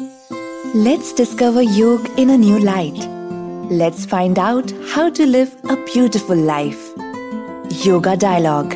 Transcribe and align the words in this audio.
Let's 0.00 1.12
discover 1.12 1.60
yoga 1.60 2.10
in 2.16 2.30
a 2.30 2.38
new 2.38 2.58
light. 2.58 2.98
Let's 3.70 4.06
find 4.06 4.38
out 4.38 4.72
how 4.92 5.10
to 5.10 5.26
live 5.26 5.54
a 5.64 5.76
beautiful 5.84 6.36
life. 6.36 6.86
Yoga 7.84 8.16
Dialogue 8.16 8.70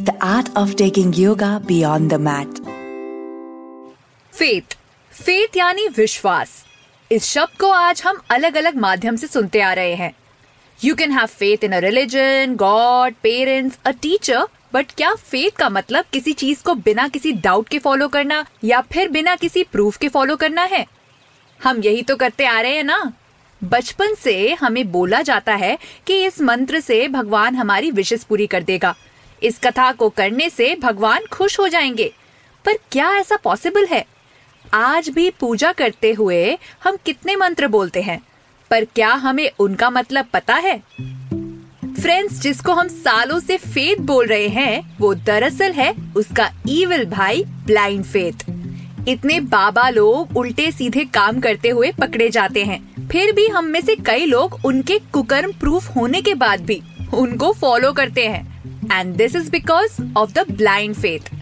The 0.00 0.16
art 0.20 0.50
of 0.56 0.74
taking 0.74 1.12
yoga 1.12 1.62
beyond 1.66 2.10
the 2.10 2.18
mat. 2.18 2.60
Faith 4.32 4.76
faith 5.12 5.56
यानी 5.56 5.86
विश्वास 5.96 6.50
इस 7.10 7.24
शब्द 7.24 7.58
को 7.60 7.70
आज 7.70 8.02
हम 8.06 8.20
अलग 8.30 8.56
अलग 8.56 8.76
माध्यम 8.86 9.16
से 9.16 9.26
सुनते 9.26 9.60
आ 9.60 9.72
रहे 9.74 9.94
हैं 9.94 10.12
you 10.84 10.94
can 10.94 11.12
have 11.12 11.26
faith 11.26 11.64
in 11.64 11.72
a 11.72 11.78
religion 11.84 12.56
God 12.60 13.14
parents 13.22 13.78
a 13.86 13.90
teacher 14.02 14.44
but 14.76 14.86
क्या 14.90 15.14
फेथ 15.14 15.50
का 15.50 15.68
मतलब 15.68 16.04
किसी 16.12 16.32
चीज़ 16.32 16.62
को 16.62 16.74
बिना 16.74 17.08
किसी 17.08 17.32
डाउट 17.32 17.68
के 17.68 17.78
फॉलो 17.78 18.08
करना 18.08 18.46
या 18.64 18.80
फिर 18.80 19.08
बिना 19.08 19.36
किसी 19.36 19.62
प्रूफ 19.62 19.96
के 19.96 20.08
फॉलो 20.08 20.36
करना 20.36 20.62
है? 20.62 20.86
हम 21.64 21.80
यही 21.80 22.02
तो 22.02 22.16
करते 22.16 22.44
आ 22.44 22.60
रहे 22.60 22.76
हैं 22.76 22.84
ना। 22.84 23.12
बचपन 23.64 24.14
से 24.14 24.54
हमें 24.54 24.92
बोला 24.92 25.22
जाता 25.22 25.54
है 25.54 25.78
कि 26.06 26.26
इस 26.26 26.40
मंत्र 26.40 26.80
से 26.80 27.08
भगवान 27.08 27.54
हमारी 27.54 27.90
विशेष 27.90 28.24
पूरी 28.24 28.46
कर 28.46 28.62
देगा। 28.62 28.94
इस 29.42 29.58
कथा 29.58 29.92
को 29.92 30.08
करने 30.08 30.50
से 30.50 30.74
भगवान 30.74 31.20
खुश 31.32 31.60
हो 31.60 31.68
जाएँगे। 31.68 32.14
पर 32.64 32.72
क्या 32.72 33.16
ऐसा 33.16 33.36
पॉसिबल 33.36 33.86
है? 33.86 34.06
आज 34.74 35.08
भी 35.08 35.30
पूजा 35.30 35.72
करते 35.72 36.12
हुए 36.12 36.58
हम 36.84 36.96
कितने 36.96 37.36
मंत्र 37.36 37.68
बोलते 37.68 38.02
हैं? 38.02 38.22
पर 38.70 38.84
क्या 38.84 39.12
हमें 39.12 39.50
उनका 39.58 39.90
मतलब 39.90 40.26
पता 40.32 40.54
है? 40.54 40.82
फ्रेंड्स 42.06 42.40
जिसको 42.40 42.72
हम 42.72 42.88
सालों 42.88 43.38
से 43.40 43.56
फेथ 43.56 44.00
बोल 44.00 44.26
रहे 44.26 44.48
हैं, 44.48 44.96
वो 45.00 45.12
दरअसल 45.14 45.72
है 45.72 45.90
उसका 46.16 46.48
ईविल 46.68 47.04
भाई 47.04 47.42
ब्लाइंड 47.66 48.04
फेथ 48.04 48.44
इतने 49.08 49.38
बाबा 49.46 49.88
लोग 49.88 50.36
उल्टे 50.36 50.70
सीधे 50.72 51.04
काम 51.14 51.40
करते 51.40 51.68
हुए 51.68 51.90
पकड़े 51.92 52.28
जाते 52.28 52.64
हैं। 52.64 53.08
फिर 53.08 53.32
भी 53.32 53.46
हम 53.46 53.64
में 53.64 53.80
से 53.80 53.96
कई 53.96 54.26
लोग 54.26 54.58
उनके 54.64 54.98
कुकर्म 55.12 55.52
प्रूफ 55.52 55.88
होने 55.96 56.20
के 56.22 56.34
बाद 56.34 56.60
भी 56.60 56.80
उनको 57.14 57.52
फॉलो 57.52 57.92
करते 57.92 58.26
हैं। 58.26 58.62
And 58.92 59.14
this 59.16 59.36
is 59.36 59.50
because 59.50 60.00
of 60.16 60.32
the 60.32 60.46
blind 60.52 60.94
faith 60.94 61.34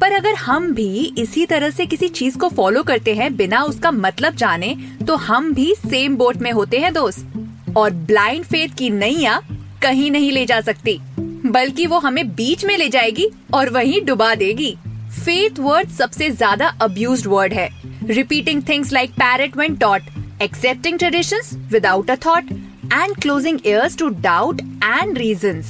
पर 0.00 0.12
अगर 0.12 0.34
हम 0.36 0.72
भी 0.74 1.14
इसी 1.18 1.46
तरह 1.46 1.70
से 1.70 1.86
किसी 1.86 2.08
चीज़ 2.10 2.38
को 2.38 2.48
फॉलो 2.48 2.82
करते 2.82 3.14
हैं 3.14 3.34
बिना 3.36 3.62
उसका 3.64 3.90
मतलब 3.90 4.36
जाने 4.36 4.76
तो 5.06 5.16
हम 5.28 5.54
भी 5.54 5.72
सेम 5.78 6.16
बोट 6.16 6.36
में 6.36 6.52
होते 6.52 6.78
हैं 6.78 6.92
दोस्त। 6.92 7.28
और 7.76 7.90
ब्लाइंड 8.06 8.44
फेथ 8.44 8.68
की 8.68 8.88
नैया 8.90 9.40
कहीं 9.82 10.10
नहीं 10.10 10.30
ले 10.32 10.44
जा 10.46 10.60
सकती। 10.60 10.98
बल्कि 11.46 11.86
वो 11.86 11.98
हमें 11.98 12.26
बीच 12.34 12.64
में 12.64 12.76
ले 12.78 12.88
जाएगी 12.88 13.28
और 13.54 13.70
वहीं 13.70 14.04
डुबा 14.06 14.34
देगी। 14.34 14.74
फेथ 15.14 15.58
वर्ड 15.60 15.88
सबसे 15.90 16.30
ज़्यादा 16.30 16.66
अब्यूज 16.82 17.26
वर्ड 17.26 17.52
है। 17.52 17.68
Repeating 18.06 18.62
things 18.68 18.92
like 18.92 19.10
parrot 19.12 19.56
when 19.56 19.76
taught 19.76 20.02
accepting 20.42 20.98
traditions 20.98 21.52
without 21.72 22.10
a 22.10 22.16
thought 22.26 22.52
and 22.92 23.16
closing 23.16 23.58
ears 23.60 23.98
to 23.98 24.08
doubt 24.20 24.60
and 24.60 25.18
reason 25.18 25.62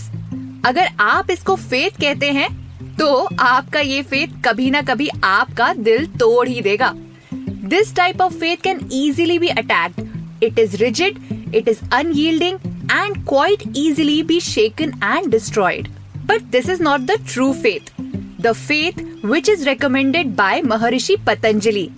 अगर 0.66 0.88
आप 1.00 1.30
इसको 1.30 1.56
फेथ 1.56 2.00
कहते 2.00 2.30
हैं 2.32 2.48
तो 2.96 3.08
आपका 3.40 3.80
ये 3.80 4.02
फेथ 4.02 4.42
कभी 4.44 4.70
ना 4.70 4.82
कभी 4.82 5.08
आपका 5.24 5.72
दिल 5.74 6.06
तोड़ 6.18 6.48
ही 6.48 6.60
देगा। 6.60 6.92
This 7.68 7.94
type 7.96 8.20
of 8.22 8.32
faith 8.34 8.62
can 8.64 8.80
easily 8.92 9.38
be 9.38 9.48
attacked 9.48 10.44
it 10.44 10.58
is 10.58 10.76
rigid 10.76 11.18
it 11.54 11.68
is 11.68 11.80
unyielding 11.92 12.58
and 13.00 13.24
quite 13.24 13.66
easily 13.72 14.22
be 14.22 14.38
shaken 14.38 14.94
and 15.00 15.30
destroyed. 15.30 15.88
But 16.26 16.50
this 16.50 16.68
is 16.68 16.80
not 16.80 17.06
the 17.06 17.18
true 17.32 17.52
faith, 17.54 17.90
the 18.38 18.54
faith 18.54 18.98
which 19.22 19.48
is 19.48 19.66
recommended 19.66 20.34
by 20.36 20.60
Maharishi 20.60 21.16
Patanjali. 21.24 21.92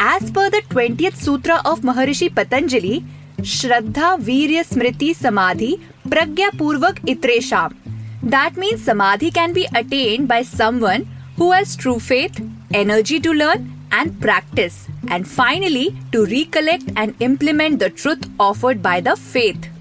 As 0.00 0.30
per 0.30 0.48
the 0.50 0.62
20th 0.70 1.16
Sutra 1.16 1.60
of 1.64 1.80
Maharishi 1.80 2.34
Patanjali, 2.34 3.04
Shraddha 3.40 4.08
Virya 4.28 4.64
Smriti 4.64 5.14
Samadhi 5.14 5.80
Pragya 6.08 6.50
Purvak 6.62 7.00
Itresham. 7.14 7.76
That 8.22 8.56
means 8.56 8.84
Samadhi 8.84 9.30
can 9.30 9.52
be 9.52 9.66
attained 9.74 10.28
by 10.28 10.42
someone 10.42 11.08
who 11.36 11.50
has 11.52 11.76
true 11.76 11.98
faith, 11.98 12.40
energy 12.72 13.18
to 13.20 13.32
learn, 13.32 13.72
and 13.90 14.20
practice, 14.20 14.88
and 15.08 15.28
finally 15.28 15.94
to 16.12 16.24
recollect 16.26 16.84
and 16.96 17.14
implement 17.20 17.80
the 17.80 17.90
truth 17.90 18.30
offered 18.38 18.82
by 18.82 19.00
the 19.00 19.16
faith. 19.16 19.71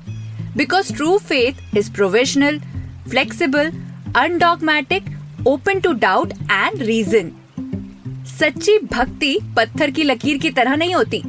Because 0.56 0.92
true 0.92 1.18
faith 1.20 1.60
is 1.74 1.90
provisional, 1.90 2.60
flexible, 3.08 3.70
undogmatic, 4.16 5.06
open 5.46 5.82
to 5.82 5.94
doubt 6.00 6.34
and 6.56 6.82
reason. 6.90 7.30
सच्ची 8.30 8.78
भक्ति 8.92 9.38
पत्थर 9.58 9.92
की 9.92 10.04
लकीर 10.04 10.38
की 10.38 10.50
तरह 10.50 10.76
नहीं 10.76 10.96
होती। 10.96 11.22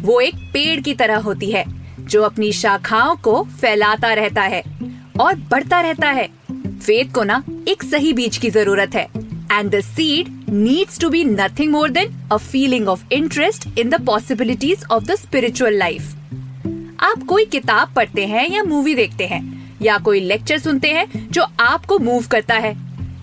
वो 0.00 0.20
एक 0.20 0.34
पेड़ 0.52 0.80
की 0.80 0.94
तरह 0.94 1.16
होती 1.18 1.50
है 1.50 1.64
जो 2.00 2.22
अपनी 2.22 2.52
शाखाओं 2.52 3.16
को 3.16 3.42
फैलाता 3.60 4.12
रहता 4.14 4.42
है 4.42 4.62
और 5.20 5.34
बढ़ता 5.50 5.80
रहता 5.80 6.10
है। 6.10 6.28
फेथ 6.52 7.12
को 7.14 7.24
ना 7.24 7.42
एक 7.68 7.82
सही 7.82 8.12
बीज 8.12 8.36
की 8.36 8.50
ज़रूरत 8.50 8.94
है। 8.94 9.06
And 9.52 9.70
the 9.74 9.80
seed 9.80 10.28
needs 10.50 10.98
to 11.00 11.10
be 11.10 11.24
nothing 11.24 11.72
more 11.72 11.90
than 11.90 12.14
a 12.32 12.36
feeling 12.36 12.88
of 12.88 13.04
interest 13.12 13.68
in 13.78 13.90
the 13.90 14.04
possibilities 14.06 14.84
of 14.90 15.04
the 15.04 15.14
spiritual 15.14 15.78
life 15.78 16.15
आप 17.00 17.22
कोई 17.28 17.44
किताब 17.44 17.92
पढ़ते 17.96 18.26
हैं 18.26 18.48
या 18.50 18.62
मूवी 18.62 18.94
देखते 18.94 19.26
हैं, 19.26 19.42
या 19.82 19.98
कोई 19.98 20.20
लेक्चर 20.20 20.58
सुनते 20.58 20.92
हैं 20.92 21.28
जो 21.30 21.46
आपको 21.60 21.98
मूव 21.98 22.26
करता 22.26 22.54
है, 22.54 22.74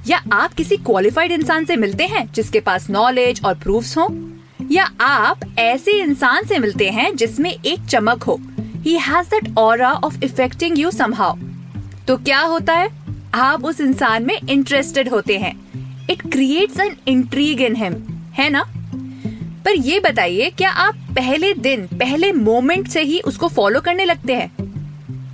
या 0.08 0.22
आप 0.34 0.54
किसी 0.54 0.78
क्वालिफाइड 0.78 1.32
इंसान 1.32 1.66
से 1.66 1.76
मिलते 1.76 2.06
हैं 2.06 2.28
जिसके 2.34 2.60
पास 2.60 2.90
नॉलेज 2.90 3.42
और 3.46 3.56
प्रूफ्स 3.56 3.98
हो, 3.98 4.08
या 4.72 4.90
आप 5.02 5.40
ऐसे 5.60 5.92
इंसान 6.02 6.46
से 6.46 6.60
मिलते 6.60 6.90
हैं 6.90 7.16
जिसमें 7.16 7.52
एक 7.52 7.86
चमक 7.90 8.24
हो 8.24 8.40
he 8.78 8.98
has 8.98 9.28
that 9.28 9.58
aura 9.58 9.92
of 9.94 10.24
affecting 10.24 10.80
you 10.80 10.92
somehow 10.92 11.36
तो 12.08 12.18
क्या 12.18 12.40
होता 12.40 12.74
है? 12.74 12.90
आप 13.34 13.66
उस 13.66 13.82
इंसान 13.82 14.26
में 14.26 14.40
इंटरेस्टेड 14.50 15.10
होते 15.10 15.38
हैं। 15.38 15.54
It 16.10 16.22
creates 16.32 16.80
an 16.80 16.96
intrigue 17.08 17.62
in 17.62 17.76
him 17.76 17.94
है 18.34 18.50
ना? 18.50 18.64
पर 19.66 19.76
ये 19.76 20.00
बताइए, 20.00 20.50
क्या 20.50 20.70
आप 20.70 20.96
पहले 21.16 21.54
दिन, 21.54 21.86
पहले 21.94 22.32
मोमेंट 22.32 22.88
से 22.88 23.02
ही 23.02 23.20
उसको 23.20 23.48
फॉलो 23.48 23.82
करने 23.82 24.06
लगते 24.06 24.34
हैं? 24.34 24.52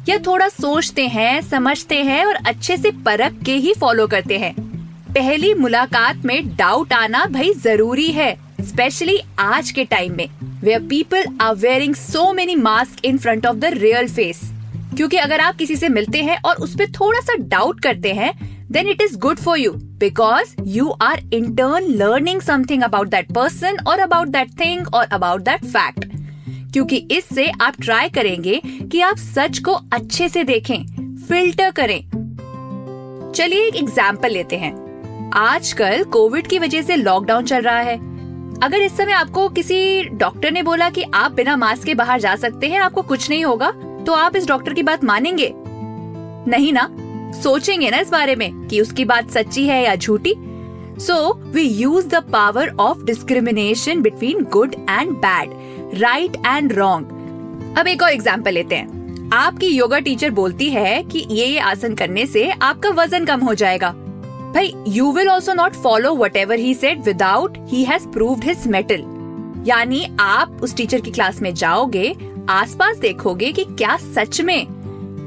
या 0.09 0.17
थोड़ा 0.17 0.47
सोचते 0.49 1.07
हैं, 1.07 1.41
समझते 1.41 2.03
हैं 2.03 2.23
और 2.25 2.35
अच्छे 2.35 2.77
से 2.77 2.91
परख 3.05 3.43
के 3.45 3.53
ही 3.53 3.73
फॉलो 3.73 4.07
करते 4.07 4.37
हैं? 4.37 4.53
पहली 5.13 5.53
मुलाकात 5.53 6.25
में 6.25 6.55
डाउट 6.55 6.93
आना 6.93 7.25
भाई 7.25 7.53
ज़रूरी 7.53 8.07
है 8.11 8.33
स्पेशली 8.61 9.19
आज 9.39 9.71
के 9.71 9.85
टाइम 9.85 10.15
में 10.17 10.27
where 10.61 10.79
people 10.79 11.25
are 11.41 11.55
wearing 11.55 11.95
so 11.95 12.31
many 12.33 12.55
mask 12.55 13.05
in 13.05 13.17
front 13.17 13.45
of 13.45 13.57
the 13.57 13.65
real 13.73 14.07
face 14.07 14.41
क्योंकि 14.97 15.17
अगर 15.17 15.39
आप 15.39 15.55
किसी 15.55 15.75
से 15.75 15.89
मिलते 15.89 16.21
हैं 16.23 16.37
और 16.45 16.55
उस 16.55 16.75
पर 16.75 16.91
थोड़ा 16.91 17.19
सा 17.19 17.35
डाउट 17.39 17.79
करते 17.79 18.13
हैं 18.13 18.31
then 18.71 18.87
it 18.87 19.01
is 19.01 19.15
good 19.17 19.39
for 19.39 19.57
you 19.57 19.71
because 20.01 20.53
you 20.63 20.93
are 21.01 21.17
in 21.31 21.55
turn 21.55 21.87
learning 22.01 22.41
something 22.41 22.83
about 22.83 23.09
that 23.11 23.31
person 23.37 23.79
or 23.85 23.95
about 24.03 24.31
that 24.33 24.51
thing 24.59 24.83
or 24.93 25.05
about 25.17 25.45
that 25.47 25.65
fact. 25.75 26.05
क्योंकि 26.73 26.97
इससे 27.11 27.47
आप 27.61 27.81
ट्राई 27.81 28.09
करेंगे 28.09 28.61
कि 28.65 29.01
आप 29.01 29.17
सच 29.17 29.59
को 29.59 29.73
अच्छे 29.93 30.29
से 30.29 30.43
देखें 30.43 30.77
फ़िल्टर 31.27 31.71
करें। 31.71 31.99
चलिए 33.35 33.67
एक 33.67 33.75
एग्ज़ाम्पल 33.75 34.31
लेते 34.31 34.57
हैं। 34.57 34.71
आजकल 35.35 36.03
कोविड 36.03 36.47
की 36.47 36.59
वजह 36.59 36.81
से 36.81 36.95
लॉकडाउन 36.95 37.45
चल 37.45 37.61
रहा 37.61 37.79
है। 37.79 37.97
अगर 38.63 38.81
इस 38.81 38.97
समय 38.97 39.13
आपको 39.13 39.47
किसी 39.49 40.03
डॉक्टर 40.03 40.51
ने 40.51 40.63
बोला 40.63 40.89
कि 40.89 41.03
आप 41.15 41.31
बिना 41.31 41.55
मास्क 41.55 41.83
के 41.83 41.95
बाहर 41.95 42.19
जा 42.19 42.35
सकते 42.35 42.67
हैं, 42.67 42.79
आपको 42.79 43.01
कुछ 43.01 43.29
नहीं 43.29 43.43
होगा 43.45 43.71
तो 44.05 44.13
आप 44.13 44.35
इस 44.35 44.47
डॉक्टर 44.47 44.73
की 44.73 44.83
बात 44.83 45.03
मानेंगे? 45.03 45.53
नहीं 46.47 46.73
ना? 46.73 46.89
सोचेंगे 47.33 47.89
ना 47.89 47.99
इस 47.99 48.09
बारे 48.11 48.35
में 48.35 48.67
कि 48.67 48.81
उसकी 48.81 49.05
बात 49.05 49.29
सच्ची 49.31 49.65
है 49.67 49.83
या 49.83 49.95
झूठी। 49.95 50.33
So 50.99 51.33
we 51.53 51.61
use 51.61 52.07
the 52.07 52.23
power 52.31 52.75
of 52.79 53.03
discrimination 53.05 54.01
between 54.01 54.43
good 54.53 54.75
and 54.79 55.11
bad 55.17 55.99
right 55.99 56.37
and 56.37 56.73
wrong 56.73 57.77
अब 57.77 57.87
एक 57.87 58.03
और 58.03 58.09
एग्ज़ाम्पल 58.09 58.53
लेते 58.53 58.75
हैं। 58.75 59.29
आपकी 59.33 59.67
योगा 59.67 59.99
टीचर 59.99 60.29
बोलती 60.31 60.69
है 60.69 61.01
कि 61.03 61.25
ये 61.29 61.45
ये 61.45 61.59
आसन 61.61 61.95
करने 61.95 62.25
से 62.25 62.49
आपका 62.51 62.89
वज़न 62.93 63.25
कम 63.25 63.41
हो 63.41 63.53
जाएगा। 63.53 63.91
भाई 64.53 64.73
you 64.87 65.11
will 65.11 65.29
also 65.29 65.53
not 65.53 65.73
follow 65.73 66.15
whatever 66.37 66.59
he 66.59 66.73
set 66.73 67.05
without 67.05 67.57
he 67.69 67.83
has 67.83 68.07
proved 68.07 68.43
his 68.43 68.67
mettle 68.67 69.03
यानी 69.67 70.05
आप 70.19 70.59
उस 70.63 70.75
टीचर 70.75 71.01
की 71.01 71.11
क्लास 71.11 71.41
में 71.41 71.53
जाओगे, 71.53 72.13
आसपास 72.49 72.97
देखोगे 72.97 73.51
कि 73.51 73.63
क्या 73.67 73.97
सच 74.05 74.39
में 74.41 74.65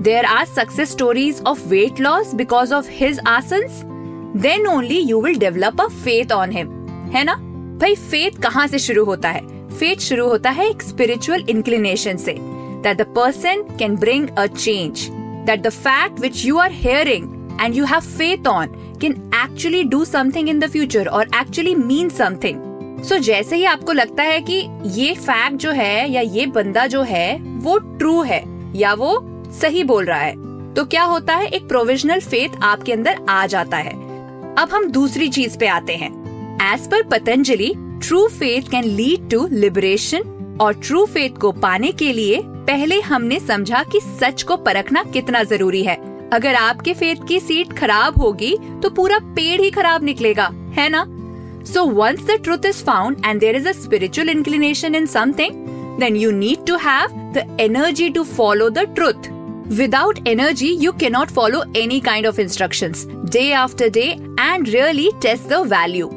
there 0.02 0.26
are 0.26 0.44
success 0.46 0.90
stories 0.90 1.40
of 1.46 1.70
weight 1.70 2.00
loss 2.00 2.34
because 2.34 2.72
of 2.72 2.86
his 2.86 3.18
asanas, 3.20 3.82
then 4.34 4.66
only 4.66 4.98
you 4.98 5.18
will 5.18 5.38
develop 5.38 5.78
a 5.78 5.88
faith 6.04 6.32
on 6.32 6.50
him. 6.50 6.70
है 7.12 7.22
ना 7.24 7.34
भाई 7.80 7.94
फेथ 7.94 8.40
कहाँ 8.42 8.66
से 8.66 8.78
शुरू 8.78 9.04
होता 9.04 9.28
है 9.28 9.68
फेथ 9.78 10.00
शुरू 10.00 10.26
होता 10.28 10.50
है 10.50 10.68
एक 10.70 10.82
स्पिरिचुअल 10.82 11.44
इंक्लिनेशन 11.50 12.16
से 12.16 12.34
that 12.84 12.98
the 13.00 13.06
person 13.16 13.60
can 13.80 13.96
bring 14.04 14.24
a 14.42 14.48
change 14.48 15.02
that 15.48 15.62
the 15.66 15.72
fact 15.74 16.22
which 16.24 16.44
you 16.46 16.58
are 16.58 16.70
hearing 16.84 17.28
and 17.60 17.76
you 17.80 17.84
have 17.92 18.08
faith 18.20 18.48
on 18.52 18.72
can 19.04 19.16
actually 19.40 19.82
do 19.94 20.04
something 20.04 20.48
in 20.54 20.62
the 20.64 20.70
future 20.76 21.04
or 21.18 21.24
actually 21.42 21.74
mean 21.82 22.10
something 22.20 22.58
so 23.02 23.14
so, 23.14 23.20
जैसे 23.20 23.56
ही 23.56 23.64
आपको 23.64 23.92
लगता 23.92 24.22
है 24.22 24.40
कि 24.50 24.56
ये 24.98 25.14
fact 25.14 25.56
जो 25.62 25.70
है 25.72 26.10
या 26.10 26.20
ये 26.20 26.46
बंदा 26.56 26.86
जो 26.86 27.02
है 27.02 27.36
वो 27.64 27.78
ट्रू 27.78 28.20
है 28.22 28.42
या 28.78 28.92
वो 28.94 29.12
सही 29.60 29.84
बोल 29.84 30.04
रहा 30.04 30.18
है। 30.18 30.34
तो 30.74 30.84
क्या 30.84 31.02
होता 31.02 31.34
है, 31.34 31.46
एक 31.46 31.68
प्रोविजनल 31.68 32.20
फेथ 32.20 32.62
आपके 32.62 32.92
अंदर 32.92 33.18
आ 33.28 33.46
जाता 33.46 33.76
है। 33.76 33.92
अब 34.54 34.68
हम 34.72 34.90
दूसरी 34.92 35.28
चीज़ 35.28 35.58
पे 35.58 35.66
आते 35.68 35.96
हैं। 35.96 36.10
As 36.64 36.88
per 36.90 37.02
Patanjali 37.08 37.72
true 38.02 38.26
faith 38.28 38.70
can 38.70 38.84
lead 38.86 39.28
to 39.30 39.46
liberation 39.52 40.58
और 40.60 40.74
ट्रू 40.76 41.04
फेथ 41.06 41.38
को 41.40 41.52
पाने 41.52 41.90
के 41.92 42.12
लिए 42.12 42.42
पहले 42.66 43.00
हमने 43.00 43.38
समझा 43.40 43.82
कि 43.82 44.00
सच 44.20 44.42
को 44.42 44.56
परखना 44.58 45.02
कितना 45.04 45.42
ज़रूरी 45.42 45.82
है। 45.82 45.96
अगर 46.30 46.54
आपके 46.54 46.94
फेथ 46.94 47.26
की 47.28 47.40
सीट 47.40 47.72
खराब 47.72 48.18
होगी 48.18 48.56
तो 48.82 48.90
पूरा 48.90 49.18
पेड़ 49.36 49.60
ही 49.60 49.70
खराब 49.70 50.04
निकलेगा, 50.04 50.48
है 50.74 50.88
ना? 50.88 51.04
So 51.64 51.84
once 51.86 52.26
the 52.26 52.38
truth 52.44 52.66
is 52.66 52.82
found 52.84 53.22
and 53.26 53.40
there 53.40 53.56
is 53.56 53.68
a 53.68 53.72
spiritual 53.72 54.28
inclination 54.28 54.94
in 54.94 55.06
something 55.08 55.66
then 56.00 56.16
you 56.16 56.30
need 56.30 56.66
to 56.66 56.76
have 56.78 57.20
the 57.34 57.56
energy 57.60 58.08
to 58.08 58.24
follow 58.26 58.70
the 58.70 58.86
truth 58.94 59.30
Without 59.68 60.18
energy, 60.26 60.66
you 60.66 60.92
cannot 60.92 61.30
follow 61.30 61.64
any 61.74 62.00
kind 62.00 62.26
of 62.26 62.38
instructions 62.38 63.04
day 63.30 63.52
after 63.52 63.88
day 63.88 64.20
and 64.36 64.68
really 64.68 65.10
test 65.20 65.48
the 65.48 65.62
value. 65.62 66.08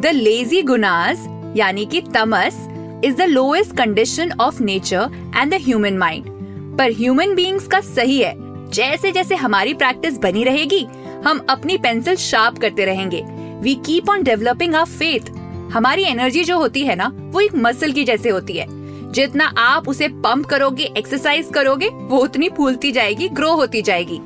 The 0.00 0.12
lazy 0.12 0.62
gunas, 0.62 1.18
yani 1.54 1.90
ki 1.90 2.02
tamas, 2.02 2.54
is 3.02 3.16
the 3.16 3.26
lowest 3.26 3.76
condition 3.76 4.32
of 4.38 4.60
nature 4.60 5.10
and 5.32 5.52
the 5.52 5.58
human 5.58 5.98
mind. 5.98 6.30
पर 6.78 6.92
human 6.92 7.34
beings 7.34 7.66
का 7.68 7.80
सही 7.80 8.18
है 8.20 8.34
जैसे 8.74 9.10
जैसे 9.12 9.34
हमारी 9.34 9.74
practice 9.82 10.16
बनी 10.18 10.44
रहेगी 10.44 10.82
हम 11.24 11.44
अपनी 11.50 11.76
पेंसिल 11.78 12.16
शार्प 12.16 12.58
करते 12.60 12.84
रहेंगे 12.84 13.22
we 13.62 13.74
keep 13.86 14.10
on 14.10 14.22
developing 14.22 14.74
our 14.74 14.84
faith 14.84 15.30
हमारी 15.74 16.04
एनर्जी 16.04 16.44
जो 16.44 16.58
होती 16.58 16.82
है 16.86 16.96
ना 16.96 17.10
वो 17.32 17.40
एक 17.40 17.54
मसल 17.66 17.92
की 17.92 18.04
जैसे 18.04 18.30
होती 18.30 18.56
है 18.56 18.66
जितना 19.14 19.44
आप 19.58 19.88
उसे 19.88 20.08
पंप 20.22 20.46
करोगे 20.46 20.84
एक्सरसाइज 20.98 21.50
करोगे 21.54 21.88
वो 21.88 22.18
उतनी 22.18 22.48
फूलती 22.56 22.90
जाएगी 22.92 23.28
ग्रो 23.30 23.50
होती 23.52 23.82
जाएगी। 23.82 24.18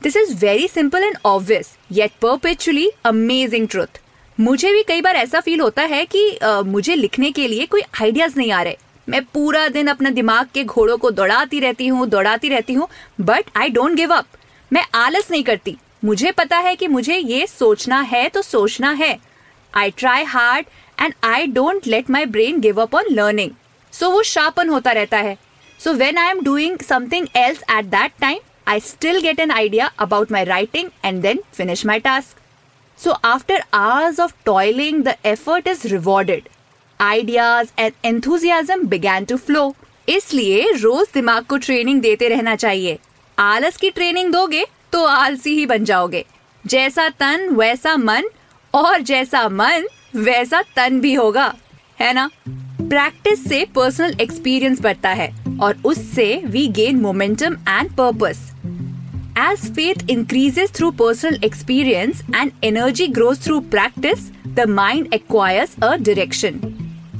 This 0.00 0.16
is 0.16 0.34
very 0.36 0.66
simple 0.68 1.04
and 1.04 1.16
obvious 1.24 1.70
yet 1.92 2.12
perpetually 2.22 2.90
amazing 3.04 3.68
truth 3.68 4.00
मुझे 4.38 4.72
भी 4.72 4.82
कई 4.82 5.00
बार 5.00 5.16
ऐसा 5.16 5.40
फील 5.40 5.60
होता 5.60 5.82
है 5.82 6.04
कि 6.06 6.38
uh, 6.42 6.62
मुझे 6.64 6.94
लिखने 6.94 7.30
के 7.30 7.46
लिए 7.48 7.66
कोई 7.66 7.82
आइडियाज़ 8.02 8.36
नहीं 8.36 8.50
आ 8.52 8.62
रहे। 8.62 8.76
मैं 9.08 9.22
पूरा 9.24 9.66
दिन 9.68 9.86
अपना 9.86 10.10
दिमाग 10.10 10.48
के 10.54 10.64
घोड़ों 10.64 10.96
को 10.98 11.10
दौड़ाती 11.10 11.60
रहती 11.60 11.86
हूँ 11.86 12.06
दौड़ाती 12.08 12.48
रहती 12.48 12.74
हूँ 12.74 12.88
but 13.20 13.50
I 13.56 13.68
don't 13.68 13.94
give 13.96 14.14
up 14.14 14.26
मैं 14.70 14.84
आलस 14.94 15.30
नहीं 15.30 15.42
करती। 15.44 15.76
मुझे 16.04 16.30
पता 16.32 16.56
है 16.58 16.74
कि 16.76 16.88
मुझे 16.88 17.16
ये 17.16 17.46
सोचना 17.46 18.00
है 18.02 18.28
तो 18.28 18.42
सोचना 18.42 18.90
है। 18.92 19.16
I 19.72 19.90
try 19.90 20.24
hard 20.24 20.66
and 20.98 21.14
I 21.24 21.46
don't 21.48 21.86
let 21.86 22.10
my 22.10 22.26
brain 22.26 22.60
give 22.60 22.82
up 22.82 22.94
on 22.94 23.04
learning 23.10 23.50
so 23.92 24.10
वो 24.10 24.22
शार्पन 24.22 24.68
होता 24.68 24.92
रहता 24.92 25.18
है. 25.18 25.36
So 25.80 25.92
when 25.92 26.18
I 26.18 26.30
am 26.30 26.40
doing 26.40 26.78
something 26.78 27.26
else 27.36 27.62
at 27.70 27.84
that 27.84 28.12
time 28.20 28.38
I 28.68 28.80
still 28.80 29.20
get 29.20 29.40
an 29.40 29.50
idea 29.50 29.90
about 29.98 30.32
my 30.32 30.44
writing 30.44 30.90
and 31.04 31.22
then 31.22 31.42
finish 31.54 31.86
my 31.86 32.00
task 32.00 32.40
so 33.02 33.10
after 33.10 33.62
hours 33.74 34.20
of 34.20 34.32
toiling 34.44 35.02
the 35.04 35.14
effort 35.24 35.68
is 35.68 35.86
rewarded 35.88 36.48
ideas 37.00 37.68
and 37.78 37.92
enthusiasm 38.04 38.86
began 38.86 39.24
to 39.24 39.36
flow 39.36 39.74
इसलिए 40.08 40.72
रोज 40.72 41.06
दिमाग 41.14 41.44
को 41.44 41.56
training 41.56 42.00
देते 42.00 42.28
रहना 42.28 42.56
चाहिए. 42.56 42.98
आलस 43.38 43.76
की 43.76 43.90
training 43.90 44.32
दोगे 44.32 44.64
तो 44.92 45.04
आलसी 45.04 45.54
ही 45.54 45.66
बन 45.66 45.84
जाओगे. 45.84 46.24
जैसा 46.64 47.08
तन, 47.08 47.48
वैसा 47.50 47.96
मन, 47.96 48.28
और 48.74 49.00
जैसा 49.00 49.48
मन, 49.48 49.86
वैसा 50.16 50.62
तन 50.76 51.00
भी 51.00 51.14
होगा. 51.14 51.54
है 52.00 52.12
ना? 52.12 52.30
प्रैक्टिस 52.80 53.44
से 53.48 53.64
पर्सनल 53.74 54.14
एक्सपीरियंस 54.20 54.80
बढ़ता 54.82 55.10
है 55.10 55.30
और 55.62 55.76
उससे 55.86 56.34
we 56.46 56.66
gain 56.76 57.00
momentum 57.00 57.56
and 57.68 57.90
purpose 57.96 58.40
as 59.38 59.70
faith 59.76 60.10
increases 60.10 60.72
through 60.74 60.90
personal 60.98 61.38
experience 61.44 62.22
and 62.34 62.52
energy 62.64 63.06
growth 63.08 63.42
through 63.44 63.58
practice 63.70 64.30
the 64.48 64.68
mind 64.68 65.14
acquires 65.14 65.74
a 65.82 65.94
direction 65.96 66.60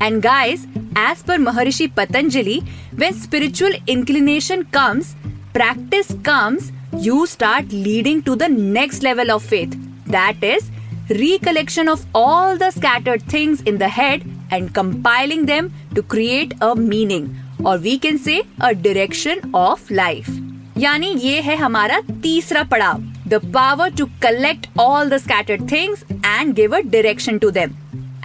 and 0.02 0.20
guys 0.22 0.66
as 0.98 1.22
per 1.28 1.38
Maharshi 1.38 1.86
Patanjali 1.96 2.60
when 2.94 3.20
spiritual 3.22 3.76
inclination 3.88 4.62
comes 4.74 5.14
practice 5.54 6.12
comes 6.26 6.70
you 7.02 7.24
start 7.26 7.72
leading 7.72 8.22
to 8.22 8.34
the 8.34 8.50
next 8.50 9.04
level 9.04 9.30
of 9.30 9.48
faith 9.48 9.76
that 10.10 10.44
is 10.44 10.72
recollection 11.12 11.88
of 11.88 12.06
all 12.16 12.56
the 12.58 12.70
scattered 12.70 13.32
things 13.32 13.62
in 13.68 13.78
the 13.78 13.90
head 13.92 14.35
and 14.52 14.74
compiling 14.74 15.44
them 15.46 15.70
to 15.94 16.02
create 16.14 16.52
a 16.62 16.74
meaning, 16.76 17.28
or 17.64 17.78
we 17.78 17.98
can 17.98 18.18
say 18.18 18.38
a 18.60 18.74
direction 18.86 19.44
of 19.54 19.92
life. 20.00 20.30
यानी 20.78 21.06
ये 21.06 21.40
है 21.40 21.56
हमारा 21.56 22.00
तीसरा 22.22 22.62
पड़ाव 22.62 23.02
the 23.28 23.34
power 23.54 23.90
to 23.90 24.06
collect 24.22 24.66
all 24.80 25.10
the 25.10 25.18
scattered 25.18 25.70
things 25.72 26.04
and 26.26 26.54
give 26.54 26.76
a 26.76 26.80
direction 26.80 27.38
to 27.38 27.50
them 27.50 27.70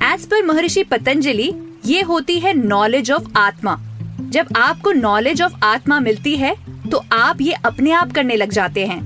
as 0.03 0.25
per 0.25 0.45
Maharshi 0.45 0.83
Patanjali 0.83 1.51
ये 1.85 2.01
होती 2.01 2.39
है 2.39 2.53
knowledge 2.53 3.11
of 3.11 3.37
आत्मा 3.37 3.79
जब 4.21 4.47
आपको 4.57 4.91
नॉलेज 4.91 5.41
ऑफ़ 5.41 5.53
आत्मा 5.63 5.99
मिलती 5.99 6.35
है 6.37 6.55
तो 6.91 7.03
आप 7.11 7.41
ये 7.41 7.53
अपने 7.65 7.91
आप 7.91 8.11
करने 8.11 8.35
लग 8.35 8.51
जाते 8.51 8.85
हैं। 8.85 8.99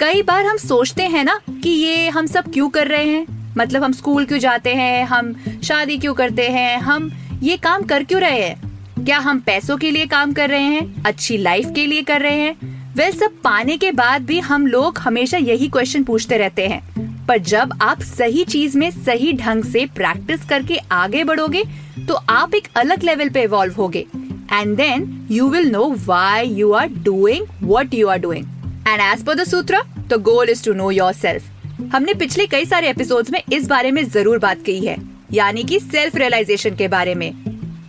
कई 0.00 0.22
बार 0.22 0.46
हम 0.46 0.56
सोचते 0.56 1.02
हैं 1.02 1.24
ना 1.24 1.38
कि 1.50 1.70
ये 1.70 2.08
हम 2.08 2.26
सब 2.26 2.52
क्यों 2.52 2.68
कर 2.70 2.88
रहे 2.88 3.08
हैं? 3.08 3.39
मतलब 3.60 3.84
हम 3.84 3.92
स्कूल 3.92 4.24
क्यों 4.24 4.38
जाते 4.38 4.74
हैं, 4.74 5.04
हम 5.04 5.34
शादी 5.64 5.98
क्यों 5.98 6.14
करते 6.14 6.48
हैं, 6.48 6.76
हम 6.78 7.10
ये 7.42 7.56
काम 7.56 7.82
कर 7.82 8.04
क्यों 8.04 8.20
रहे 8.20 8.42
हैं? 8.42 9.04
क्या 9.04 9.18
हम 9.18 9.40
पैसों 9.40 9.76
के 9.76 9.90
लिए 9.90 10.06
काम 10.06 10.32
कर 10.32 10.50
रहे 10.50 10.62
हैं, 10.62 11.02
अच्छी 11.02 11.36
लाइफ 11.38 11.72
के 11.74 11.86
लिए 11.86 12.02
कर 12.02 12.20
रहे 12.20 12.38
हैं? 12.38 12.94
वेल 12.96 13.12
सब 13.12 13.40
पाने 13.44 13.76
के 13.76 13.90
बाद 13.92 14.22
भी 14.22 14.38
हम 14.40 14.66
लोग 14.66 14.98
हमेशा 14.98 15.38
यही 15.38 15.68
क्वेश्चन 15.68 16.04
पूछते 16.04 16.38
रहते 16.38 16.66
हैं। 16.68 17.26
पर 17.26 17.38
जब 17.38 17.72
आप 17.82 18.00
सही 18.02 18.44
चीज़ 18.44 18.76
में 18.78 18.90
सही 18.90 19.32
ढंग 19.32 19.64
से 19.64 19.84
प्रैक्टिस 19.96 20.44
करके 20.44 20.76
आगे 20.92 21.24
बढ़ोगे 21.24 21.62
तो 22.08 22.14
आप 22.30 22.54
एक 22.54 22.68
अलग 22.76 23.02
लेवल 23.02 23.28
पे 23.28 23.42
इवॉल्व 23.42 23.74
होगे। 23.74 24.06
And 24.52 24.76
then 24.76 25.28
you 25.30 25.48
will 25.48 25.70
know 25.70 25.94
why 26.06 26.48
you 26.48 26.72
are 26.72 26.88
doing 27.04 27.46
what 27.62 27.94
you 27.94 28.08
are 28.08 28.18
doing 28.18 28.46
and 28.88 29.00
as 29.02 29.24
per 29.24 29.34
the 29.34 29.44
sutra 29.44 29.82
the 30.08 30.20
goal 30.22 30.50
is 30.50 30.64
to 30.64 30.72
know 30.74 30.90
yourself 31.12 31.49
हमने 31.88 32.14
पिछले 32.14 32.46
कई 32.46 32.64
सारे 32.64 32.88
एपिसोड्स 32.90 33.30
में 33.30 33.42
इस 33.52 33.66
बारे 33.68 33.90
में 33.90 34.02
ज़रूर 34.04 34.38
बात 34.38 34.62
की 34.62 34.78
है 34.80 34.96
यानी 35.32 35.62
कि 35.64 35.78
सेल्फ 35.80 36.16
रियलाइजेशन 36.16 36.74
के 36.76 36.88
बारे 36.88 37.14
में। 37.14 37.32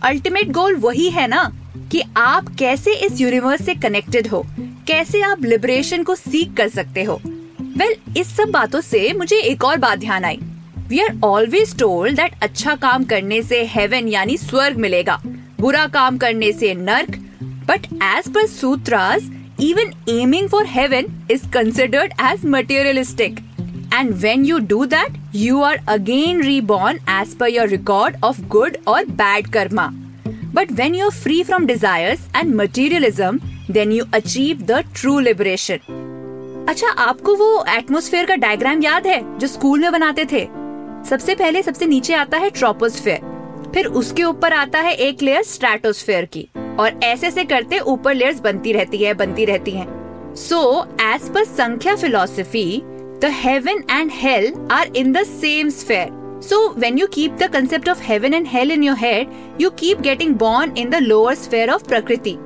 अल्टीमेट 0.04 0.50
गोल 0.52 0.76
वही 0.76 1.08
है 1.10 1.26
ना 1.28 1.42
कि 1.92 2.02
आप 2.16 2.48
कैसे 2.58 2.94
इस 3.06 3.20
यूनिवर्स 3.20 3.64
से 3.66 3.74
कनेक्टेड 3.74 4.26
हो 4.26 4.44
कैसे 4.86 5.20
आप 5.22 5.44
लिबरेशन 5.44 6.02
को 6.02 6.14
सीख 6.14 6.54
कर 6.56 6.68
सकते 6.68 7.02
हो। 7.02 7.20
वेल 7.24 7.94
well, 7.94 8.18
इस 8.18 8.36
सब 8.36 8.50
बातों 8.50 8.80
से 8.80 9.12
मुझे 9.12 9.36
एक 9.36 9.64
और 9.64 9.76
बात 9.78 9.98
ध्यान 9.98 10.24
आई। 10.24 10.38
We 10.88 11.00
are 11.00 11.18
always 11.24 11.78
told 11.78 12.16
that 12.16 12.42
अच्छा 12.42 12.74
काम 12.76 13.04
करने 13.04 13.42
से 13.42 13.62
हेवन 13.64 14.08
यानी 14.08 14.36
स्वर्ग 14.38 14.76
मिलेगा 14.76 15.20
बुरा 15.60 15.86
काम 15.88 16.18
करने 16.18 16.52
से 16.52 16.74
नर्क। 16.74 17.16
But 17.68 17.86
as 17.94 18.32
per 18.34 18.46
sutras 18.46 19.30
even 19.60 19.92
aiming 20.10 20.48
for 20.48 20.66
heaven 20.66 21.04
is 21.30 21.48
considered 21.50 22.12
as 22.22 22.44
materialistic 22.46 23.38
And 23.92 24.22
when 24.22 24.44
you 24.44 24.58
do 24.58 24.86
that, 24.86 25.16
you 25.32 25.62
are 25.62 25.78
again 25.86 26.38
reborn 26.38 26.98
as 27.06 27.34
per 27.34 27.48
your 27.48 27.66
record 27.66 28.16
of 28.22 28.38
good 28.48 28.78
or 28.86 29.04
bad 29.04 29.52
karma. 29.52 29.92
But 30.54 30.70
when 30.78 30.94
you're 30.94 31.10
free 31.10 31.42
from 31.42 31.66
desires 31.66 32.20
and 32.34 32.56
materialism, 32.56 33.40
then 33.68 33.92
you 33.92 34.06
achieve 34.12 34.66
the 34.70 34.78
true 34.94 35.18
liberation. 35.26 35.84
अच्छा 36.68 36.90
आपको 37.04 37.34
वो 37.36 37.64
atmosphere 37.68 38.26
का 38.26 38.34
diagram 38.36 38.82
याद 38.82 39.06
है 39.06 39.20
जो 39.38 39.46
school 39.46 39.80
में 39.80 39.92
बनाते 39.92 40.24
थे 40.32 40.44
सबसे 41.08 41.34
पहले 41.34 41.62
सबसे 41.62 41.86
नीचे 41.86 42.14
आता 42.14 42.38
है 42.38 42.50
ट्रोपोस्फेयर 42.50 43.70
फिर 43.74 43.86
उसके 44.00 44.22
ऊपर 44.24 44.52
आता 44.52 44.80
है 44.80 44.94
एक 45.08 45.22
लेयर 45.22 45.42
स्ट्रेटोस्फेयर 45.42 46.24
की 46.36 46.46
और 46.80 47.00
ऐसे 47.04 47.30
से 47.30 47.44
करते 47.44 47.78
ऊपर 47.94 48.14
लेयर्स 48.14 48.40
बनती 48.40 48.72
रहती 48.72 48.98
है 49.04 49.14
बनती 49.14 49.44
रहती 49.44 49.70
हैं। 49.70 50.34
So 50.36 50.62
as 51.00 51.28
per 51.34 51.44
Samkhya 51.44 51.96
philosophy 51.96 52.82
the 53.21 53.31
heaven 53.31 53.83
and 53.89 54.11
hell 54.11 54.47
are 54.69 54.87
in 54.93 55.11
the 55.11 55.25
same 55.25 55.69
sphere. 55.71 56.09
So, 56.39 56.73
when 56.73 56.97
you 56.97 57.07
keep 57.07 57.37
the 57.37 57.49
concept 57.49 57.87
of 57.87 57.99
heaven 57.99 58.33
and 58.33 58.47
hell 58.47 58.69
in 58.69 58.83
your 58.83 58.95
head, 58.95 59.27
you 59.57 59.71
keep 59.71 60.01
getting 60.01 60.35
born 60.35 60.75
in 60.77 60.89
the 60.89 61.01
lower 61.01 61.35
sphere 61.35 61.73
of 61.73 61.87
Prakriti. 61.87 62.37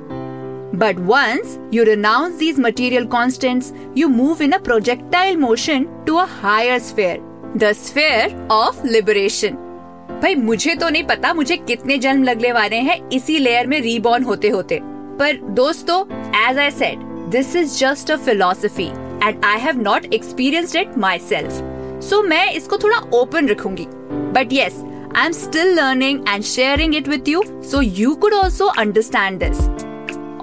But 0.74 0.98
once 0.98 1.58
you 1.70 1.84
renounce 1.84 2.38
these 2.38 2.58
material 2.58 3.06
constants, 3.06 3.72
you 3.94 4.08
move 4.08 4.40
in 4.40 4.54
a 4.54 4.58
projectile 4.58 5.36
motion 5.36 5.90
to 6.06 6.18
a 6.18 6.26
higher 6.26 6.80
sphere, 6.80 7.20
the 7.54 7.74
sphere 7.74 8.30
of 8.50 8.82
liberation. 8.84 9.60
भाई 10.22 10.34
मुझे 10.34 10.74
तो 10.80 10.88
नहीं 10.88 11.04
पता 11.04 11.32
मुझे 11.34 11.56
कितने 11.56 11.96
जन्म 11.98 12.22
लगने 12.24 12.52
वाले 12.52 12.76
हैं 12.88 12.98
इसी 13.12 13.38
लेयर 13.38 13.66
में 13.66 13.80
रीबॉर्न 13.80 14.24
होते 14.24 14.48
होते 14.48 14.78
पर 15.18 15.36
दोस्तों 15.54 16.02
as 16.48 16.58
I 16.58 16.70
said 16.70 17.00
this 17.30 17.54
is 17.56 17.78
just 17.78 18.10
a 18.10 18.16
philosophy 18.26 18.90
and 19.23 19.45
I 19.45 19.59
have 19.59 19.81
not 19.81 20.13
experienced 20.13 20.75
it 20.75 20.97
myself 21.29 22.01
so 22.03 22.21
मैं 22.23 22.51
इसको 22.51 22.77
थोड़ा 22.77 22.97
ओपन 23.19 23.47
रखूँगी. 23.49 23.87
But 24.33 24.53
yes 24.53 24.83
I 25.09 25.21
am 25.25 25.33
still 25.33 25.69
learning 25.75 26.17
and 26.27 26.45
sharing 26.45 26.93
it 26.93 27.07
with 27.07 27.27
you, 27.27 27.39
so 27.61 27.79
you 27.79 28.15
could 28.17 28.33
also 28.33 28.65
understand 28.81 29.43
this. 29.43 29.61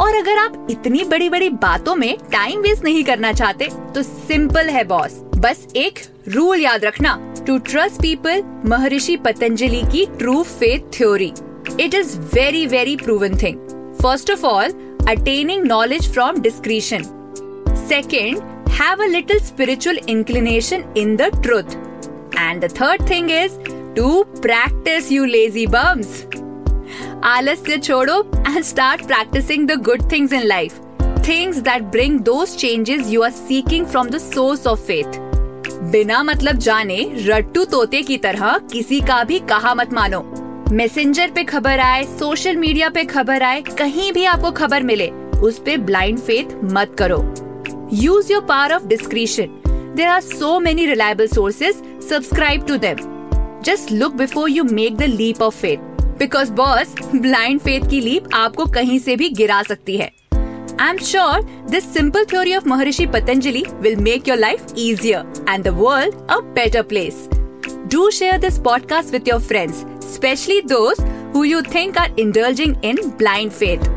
और 0.02 0.14
अगर 0.16 0.38
आप 0.38 0.66
इतनी 0.70 1.04
बड़ी 1.04 1.28
बड़ी 1.30 1.48
बातों 1.62 1.94
में 1.96 2.16
टाइम 2.32 2.60
वेस्ट 2.60 2.84
नहीं 2.84 3.04
करना 3.04 3.32
चाहते 3.32 3.68
तो 3.94 4.02
सिंपल 4.02 4.70
है 4.70 4.82
बॉस 4.84 5.18
बस 5.36 5.66
एक 5.76 5.98
रूल 6.28 6.60
याद 6.60 6.84
रखना. 6.84 7.14
To 7.46 7.58
trust 7.68 8.00
people 8.02 8.42
Maharshi 8.66 9.16
Patanjali 9.24 9.82
की 9.92 10.04
true 10.18 10.42
faith 10.42 10.90
theory 10.96 11.32
it 11.80 11.94
is 11.94 12.18
very 12.34 12.66
very 12.66 12.96
proven 12.96 13.36
thing 13.42 13.58
first 14.02 14.30
of 14.30 14.44
all 14.46 14.72
attaining 15.08 15.64
knowledge 15.66 16.12
from 16.12 16.40
discretion 16.40 17.02
second 17.88 18.53
have 18.74 19.02
a 19.02 19.06
little 19.06 19.38
spiritual 19.38 19.98
inclination 20.08 20.84
in 20.96 21.14
the 21.16 21.22
truth 21.42 21.74
and 22.38 22.64
the 22.64 22.70
third 22.80 23.08
thing 23.10 23.30
is 23.30 23.52
to 23.96 24.22
practice 24.36 25.10
you 25.12 25.24
lazy 25.24 25.66
bums 25.66 26.24
आलस्य 27.24 27.78
छोड़ो 27.78 28.18
and 28.38 28.62
start 28.64 29.04
practicing 29.06 29.68
the 29.68 29.76
good 29.82 30.10
things 30.12 30.32
in 30.32 30.46
life 30.46 30.80
things 31.28 31.58
that 31.68 31.82
bring 31.92 32.18
those 32.22 32.56
changes 32.56 33.06
you 33.10 33.22
are 33.22 33.30
seeking 33.32 33.86
from 33.86 34.08
the 34.08 34.18
source 34.20 34.66
of 34.66 34.80
faith 34.86 35.20
बिना 35.92 36.22
मतलब 36.22 36.58
जाने 36.58 36.98
रट्टू 37.28 37.64
तोते 37.66 38.02
की 38.02 38.18
तरह 38.18 38.58
किसी 38.72 39.00
का 39.02 39.22
भी 39.24 39.38
कहा 39.48 39.74
मत 39.74 39.92
मानो 39.92 40.22
मैसेंजर 40.72 41.30
पे 41.30 41.44
खबर 41.44 41.80
आए 41.80 42.04
सोशल 42.18 42.56
मीडिया 42.56 42.88
पे 42.90 43.04
खबर 43.06 43.42
आए 43.42 43.62
कहीं 43.78 44.12
भी 44.12 44.24
आपको 44.26 44.50
खबर 44.54 44.82
मिले 44.82 45.10
उस 45.42 45.62
पे 45.66 45.76
ब्लाइंड 45.78 46.18
फेथ 46.20 46.58
मत 46.72 46.96
करो 46.98 47.24
use 47.94 48.32
your 48.32 48.42
power 48.44 48.72
of 48.72 48.86
discretion 48.86 49.60
there 49.96 50.08
are 50.08 50.20
so 50.20 50.58
many 50.60 50.86
reliable 50.86 51.26
sources 51.26 51.82
subscribe 52.08 52.64
to 52.66 52.76
them 52.76 52.96
just 53.64 53.92
look 53.92 54.14
before 54.14 54.50
you 54.50 54.64
make 54.64 54.96
the 54.96 55.02
leap 55.02 55.42
of 55.42 55.60
faith 55.60 55.92
because 56.18 56.52
boss 56.52 56.94
blind 57.14 57.60
faith 57.60 57.88
की 57.90 58.00
लीप 58.00 58.28
आपको 58.34 58.66
कहीं 58.66 58.98
से 58.98 59.16
भी 59.16 59.28
गिरा 59.30 59.62
सकती 59.62 59.96
है. 59.96 60.10
I 60.80 60.90
am 60.90 60.98
sure 60.98 61.42
this 61.70 61.92
simple 61.94 62.24
theory 62.24 62.54
of 62.56 62.68
Maharshi 62.68 63.06
Patanjali 63.06 63.64
will 63.80 63.96
make 63.96 64.28
your 64.28 64.38
life 64.38 64.74
easier 64.78 65.44
and 65.48 65.64
the 65.64 65.76
world 65.78 66.14
a 66.30 66.40
better 66.54 66.82
place 66.82 67.28
do 67.92 68.10
share 68.10 68.38
this 68.38 68.58
podcast 68.58 69.12
with 69.12 69.28
your 69.28 69.40
friends 69.40 69.84
specially 70.14 70.60
दोस्त 70.68 71.32
who 71.36 71.44
you 71.44 71.60
think 71.74 71.98
are 71.98 72.20
indulging 72.20 72.84
in 72.84 72.98
blind 73.18 73.50
faith 73.52 73.92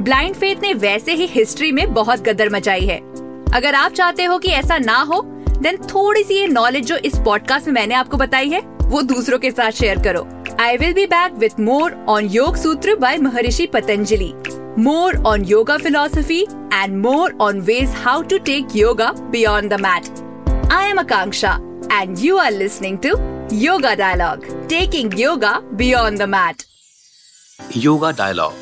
blind 0.00 0.34
faith 0.34 0.62
ने 0.62 0.72
वैसे 0.74 1.14
ही 1.14 1.26
history 1.26 1.72
में 1.72 1.92
बहुत 1.94 2.20
गदर 2.20 2.48
मचाई 2.50 2.86
है. 2.86 3.11
अगर 3.54 3.74
आप 3.74 3.92
चाहते 3.92 4.24
हो 4.24 4.38
कि 4.38 4.48
ऐसा 4.48 4.78
ना 4.78 4.98
हो 5.02 5.20
देन 5.62 5.76
थोड़ी 5.76 6.22
सी 6.24 6.34
ये 6.34 6.46
नॉलेज 6.46 6.84
जो 6.86 6.96
इस 6.96 7.16
पॉडकास्ट 7.24 7.66
में 7.66 7.74
मैंने 7.74 7.94
आपको 7.94 8.16
बताई 8.16 8.48
है, 8.48 8.60
वो 8.82 9.02
दूसरों 9.02 9.38
के 9.38 9.50
साथ 9.50 9.70
शेयर 9.70 10.02
करो। 10.02 10.26
I 10.60 10.76
will 10.76 10.92
be 10.94 11.04
back 11.06 11.32
with 11.32 11.60
more 11.60 11.92
on 12.08 12.26
Yog 12.26 12.56
Sutra 12.56 12.94
by 12.96 13.18
Maharshi 13.18 13.66
Patanjali 13.66 14.32
more 14.78 15.16
on 15.26 15.44
yoga 15.44 15.76
philosophy 15.76 16.40
and 16.74 16.96
more 16.96 17.36
on 17.40 17.60
ways 17.60 17.94
how 18.04 18.22
to 18.22 18.38
take 18.38 18.76
yoga 18.76 19.12
beyond 19.30 19.74
the 19.74 19.80
mat 19.80 20.72
I 20.72 20.90
am 20.90 20.98
Akanksha 20.98 21.58
and 21.92 22.18
you 22.18 22.36
are 22.36 22.50
listening 22.52 22.98
to 23.06 23.16
Yoga 23.56 23.94
Dialogue 23.94 24.46
taking 24.68 25.20
yoga 25.20 25.58
beyond 25.74 26.18
the 26.18 26.28
mat 26.28 26.62
Yoga 27.76 28.10
Dialogue 28.10 28.61